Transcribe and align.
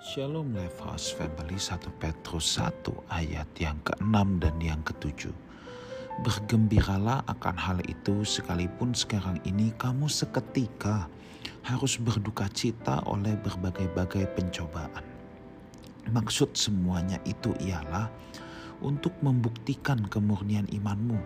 Shalom 0.00 0.56
House 0.80 1.12
Family 1.12 1.60
1 1.60 1.76
Petrus 2.00 2.56
1 2.56 2.88
ayat 3.12 3.44
yang 3.60 3.76
ke-6 3.84 4.40
dan 4.40 4.56
yang 4.56 4.80
ke-7 4.80 5.28
Bergembiralah 6.24 7.20
akan 7.28 7.56
hal 7.60 7.84
itu 7.84 8.24
sekalipun 8.24 8.96
sekarang 8.96 9.36
ini 9.44 9.76
kamu 9.76 10.08
seketika 10.08 11.04
harus 11.68 12.00
berduka 12.00 12.48
cita 12.48 13.04
oleh 13.04 13.36
berbagai-bagai 13.44 14.24
pencobaan. 14.32 15.04
Maksud 16.08 16.56
semuanya 16.56 17.20
itu 17.28 17.52
ialah 17.60 18.08
untuk 18.80 19.12
membuktikan 19.20 20.00
kemurnian 20.08 20.64
imanmu 20.72 21.20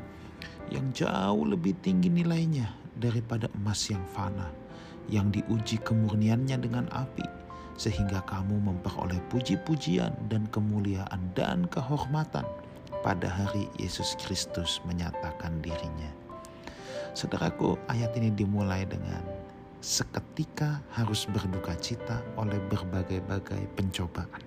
yang 0.75 0.91
jauh 0.91 1.47
lebih 1.47 1.79
tinggi 1.79 2.11
nilainya 2.11 2.75
daripada 2.99 3.47
emas 3.55 3.87
yang 3.87 4.03
fana 4.11 4.51
yang 5.07 5.31
diuji 5.31 5.79
kemurniannya 5.79 6.59
dengan 6.59 6.91
api 6.91 7.44
sehingga 7.75 8.23
kamu 8.27 8.63
memperoleh 8.63 9.19
puji-pujian 9.31 10.15
dan 10.31 10.47
kemuliaan 10.55 11.21
dan 11.35 11.67
kehormatan 11.71 12.47
pada 13.03 13.29
hari 13.29 13.69
Yesus 13.77 14.17
Kristus 14.17 14.81
menyatakan 14.87 15.61
dirinya. 15.61 16.11
Saudaraku, 17.15 17.79
ayat 17.87 18.11
ini 18.19 18.33
dimulai 18.35 18.89
dengan 18.89 19.23
seketika 19.85 20.81
harus 20.97 21.29
berduka 21.29 21.77
cita 21.79 22.19
oleh 22.41 22.59
berbagai-bagai 22.73 23.71
pencobaan. 23.77 24.43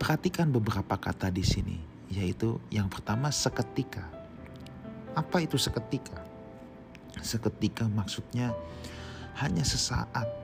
Perhatikan 0.00 0.48
beberapa 0.48 0.96
kata 0.96 1.28
di 1.28 1.44
sini, 1.44 1.76
yaitu 2.08 2.56
yang 2.72 2.88
pertama 2.88 3.28
seketika. 3.28 4.06
Apa 5.12 5.44
itu 5.44 5.60
seketika? 5.60 6.24
Seketika 7.20 7.84
maksudnya 7.90 8.54
hanya 9.42 9.66
sesaat 9.66 10.39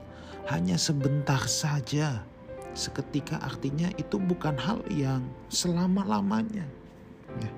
hanya 0.47 0.79
sebentar 0.79 1.43
saja. 1.45 2.23
Seketika 2.77 3.41
artinya 3.41 3.89
itu 3.99 4.21
bukan 4.21 4.55
hal 4.55 4.79
yang 4.93 5.25
selama-lamanya. 5.51 6.63
Ya. 7.41 7.51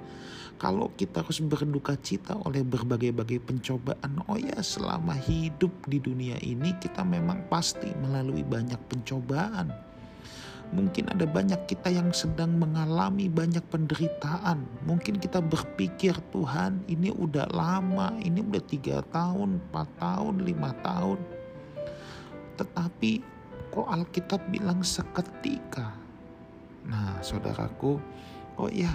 Kalau 0.59 0.91
kita 0.99 1.23
harus 1.23 1.39
berduka 1.39 1.95
cita 1.99 2.35
oleh 2.43 2.65
berbagai-bagai 2.67 3.39
pencobaan, 3.47 4.19
oh 4.27 4.35
ya 4.35 4.59
selama 4.59 5.15
hidup 5.15 5.71
di 5.87 6.03
dunia 6.03 6.35
ini 6.43 6.75
kita 6.83 7.03
memang 7.03 7.47
pasti 7.47 7.87
melalui 8.03 8.43
banyak 8.43 8.79
pencobaan. 8.91 9.71
Mungkin 10.69 11.09
ada 11.09 11.25
banyak 11.25 11.65
kita 11.65 11.89
yang 11.89 12.13
sedang 12.13 12.59
mengalami 12.59 13.25
banyak 13.25 13.63
penderitaan. 13.71 14.61
Mungkin 14.85 15.17
kita 15.17 15.41
berpikir 15.41 16.13
Tuhan 16.29 16.85
ini 16.91 17.09
udah 17.09 17.49
lama, 17.49 18.13
ini 18.21 18.43
udah 18.43 18.63
tiga 18.67 19.01
tahun, 19.09 19.63
empat 19.63 19.87
tahun, 19.97 20.43
lima 20.43 20.75
tahun 20.83 21.38
tetapi 22.59 23.23
kok 23.71 23.87
Alkitab 23.87 24.51
bilang 24.51 24.83
seketika? 24.83 25.95
Nah 26.83 27.23
saudaraku, 27.23 27.95
oh 28.59 28.67
ya 28.67 28.91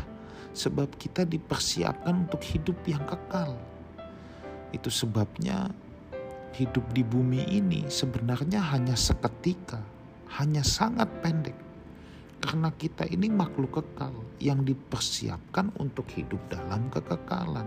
sebab 0.52 0.92
kita 1.00 1.24
dipersiapkan 1.24 2.28
untuk 2.28 2.44
hidup 2.44 2.76
yang 2.84 3.02
kekal. 3.08 3.56
Itu 4.70 4.92
sebabnya 4.92 5.72
hidup 6.54 6.86
di 6.94 7.02
bumi 7.02 7.42
ini 7.50 7.90
sebenarnya 7.90 8.62
hanya 8.74 8.94
seketika, 8.94 9.82
hanya 10.38 10.62
sangat 10.62 11.10
pendek. 11.24 11.58
Karena 12.38 12.68
kita 12.76 13.08
ini 13.08 13.32
makhluk 13.32 13.80
kekal 13.80 14.12
yang 14.38 14.62
dipersiapkan 14.62 15.72
untuk 15.80 16.04
hidup 16.12 16.38
dalam 16.52 16.92
kekekalan. 16.92 17.66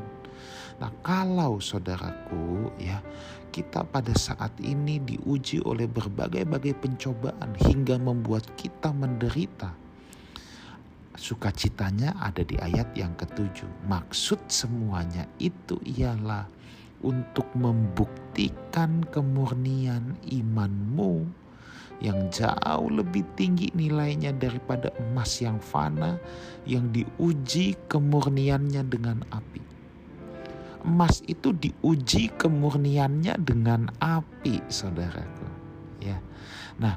Nah, 0.77 0.93
kalau 1.01 1.57
saudaraku 1.57 2.69
ya, 2.77 3.01
kita 3.49 3.81
pada 3.89 4.13
saat 4.13 4.53
ini 4.61 5.01
diuji 5.01 5.63
oleh 5.65 5.89
berbagai-bagai 5.89 6.77
pencobaan 6.77 7.57
hingga 7.57 7.97
membuat 7.97 8.45
kita 8.53 8.93
menderita. 8.93 9.73
Sukacitanya 11.17 12.13
ada 12.21 12.45
di 12.45 12.53
ayat 12.61 12.93
yang 12.93 13.17
ketujuh. 13.17 13.89
Maksud 13.89 14.37
semuanya 14.53 15.25
itu 15.41 15.81
ialah 15.97 16.45
untuk 17.01 17.49
membuktikan 17.57 19.01
kemurnian 19.09 20.13
imanmu 20.29 21.25
yang 21.97 22.29
jauh 22.29 22.93
lebih 22.93 23.25
tinggi 23.33 23.73
nilainya 23.73 24.29
daripada 24.37 24.93
emas 25.01 25.41
yang 25.41 25.57
fana 25.57 26.21
yang 26.69 26.93
diuji 26.93 27.73
kemurniannya 27.89 28.85
dengan 28.85 29.25
api 29.33 29.66
emas 30.87 31.19
itu 31.27 31.51
diuji 31.51 32.31
kemurniannya 32.39 33.35
dengan 33.43 33.91
api, 33.99 34.63
saudaraku. 34.71 35.47
Ya, 35.99 36.23
nah 36.79 36.95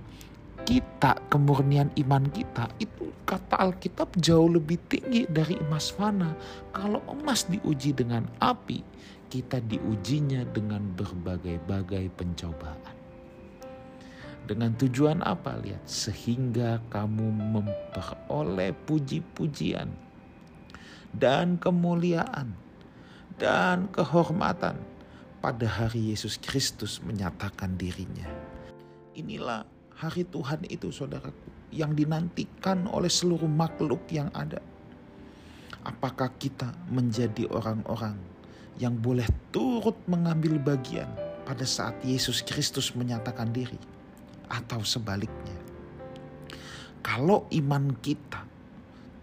kita 0.62 1.18
kemurnian 1.26 1.90
iman 2.06 2.30
kita 2.30 2.70
itu 2.78 3.10
kata 3.26 3.58
Alkitab 3.58 4.14
jauh 4.22 4.46
lebih 4.46 4.78
tinggi 4.86 5.26
dari 5.26 5.58
emas 5.58 5.90
fana. 5.90 6.38
Kalau 6.70 7.02
emas 7.10 7.50
diuji 7.50 7.90
dengan 7.90 8.30
api, 8.38 8.86
kita 9.26 9.58
diujinya 9.66 10.46
dengan 10.54 10.86
berbagai-bagai 10.94 12.14
pencobaan. 12.14 12.94
Dengan 14.46 14.74
tujuan 14.78 15.22
apa? 15.26 15.58
Lihat, 15.62 15.86
sehingga 15.86 16.82
kamu 16.90 17.28
memperoleh 17.54 18.74
puji-pujian 18.86 19.90
dan 21.14 21.58
kemuliaan 21.58 22.54
dan 23.40 23.88
kehormatan 23.88 24.76
pada 25.40 25.64
hari 25.64 26.12
Yesus 26.12 26.36
Kristus 26.36 27.00
menyatakan 27.00 27.72
dirinya. 27.80 28.28
Inilah 29.16 29.64
hari 29.96 30.28
Tuhan 30.28 30.68
itu 30.68 30.92
saudaraku 30.92 31.72
yang 31.72 31.96
dinantikan 31.96 32.84
oleh 32.92 33.08
seluruh 33.08 33.48
makhluk 33.48 34.04
yang 34.12 34.28
ada. 34.36 34.60
Apakah 35.80 36.28
kita 36.36 36.68
menjadi 36.92 37.48
orang-orang 37.48 38.20
yang 38.76 38.92
boleh 39.00 39.24
turut 39.48 39.96
mengambil 40.04 40.60
bagian 40.60 41.08
pada 41.48 41.64
saat 41.64 41.96
Yesus 42.04 42.44
Kristus 42.44 42.92
menyatakan 42.92 43.48
diri 43.48 43.80
atau 44.52 44.84
sebaliknya? 44.84 45.56
Kalau 47.00 47.48
iman 47.48 47.96
kita 48.04 48.44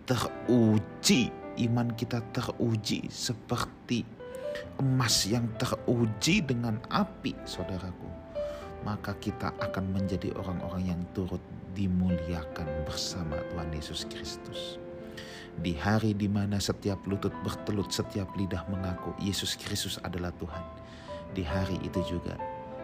teruji 0.10 1.30
iman 1.58 1.90
kita 1.98 2.22
teruji 2.34 3.10
seperti 3.10 4.06
emas 4.78 5.26
yang 5.26 5.50
teruji 5.58 6.46
dengan 6.46 6.78
api, 6.94 7.34
saudaraku, 7.46 8.10
maka 8.86 9.14
kita 9.18 9.54
akan 9.58 9.94
menjadi 9.94 10.34
orang-orang 10.38 10.94
yang 10.94 11.02
turut 11.18 11.42
dimuliakan 11.74 12.66
bersama 12.86 13.38
Tuhan 13.54 13.70
Yesus 13.74 14.06
Kristus. 14.10 14.82
Di 15.58 15.74
hari 15.74 16.14
di 16.14 16.30
mana 16.30 16.62
setiap 16.62 17.02
lutut 17.10 17.34
bertelut, 17.42 17.90
setiap 17.90 18.30
lidah 18.38 18.62
mengaku 18.70 19.14
Yesus 19.18 19.58
Kristus 19.58 19.98
adalah 20.06 20.30
Tuhan. 20.38 20.62
Di 21.34 21.42
hari 21.42 21.82
itu 21.82 22.02
juga 22.06 22.38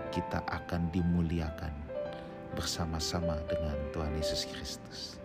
kita 0.10 0.42
akan 0.50 0.90
dimuliakan 0.90 1.74
bersama-sama 2.58 3.38
dengan 3.50 3.78
Tuhan 3.94 4.14
Yesus 4.18 4.46
Kristus 4.50 5.23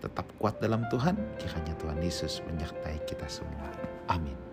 tetap 0.00 0.26
kuat 0.40 0.58
dalam 0.58 0.84
Tuhan. 0.88 1.16
Kiranya 1.38 1.74
Tuhan 1.78 2.00
Yesus 2.02 2.42
menyertai 2.48 2.98
kita 3.06 3.28
semua. 3.30 3.68
Amin. 4.10 4.49